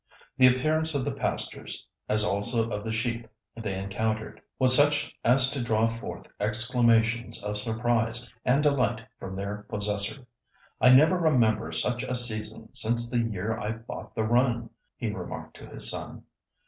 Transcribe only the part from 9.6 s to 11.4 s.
possessor. "I never